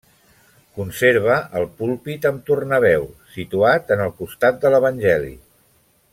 [0.77, 3.05] Conserva el púlpit amb tornaveu,
[3.35, 5.35] situat en el costat de l'Evangeli.